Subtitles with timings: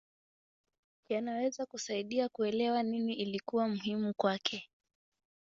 [1.09, 4.69] Yanaweza kusaidia kuelewa nini ilikuwa muhimu kwake.